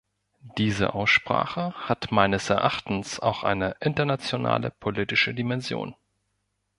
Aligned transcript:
Diese 0.57 0.95
Aussprache 0.95 1.73
hat 1.87 2.11
meines 2.11 2.49
Erachtens 2.49 3.19
auch 3.19 3.43
eine 3.43 3.75
internationale 3.81 4.71
politische 4.71 5.31
Dimension. 5.35 5.95